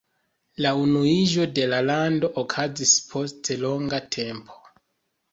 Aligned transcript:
La 0.65 0.69
unuiĝo 0.83 1.43
de 1.59 1.65
lando 1.89 2.29
okazis 2.43 2.93
post 3.11 3.51
longa 3.65 4.01
tempo. 4.17 4.57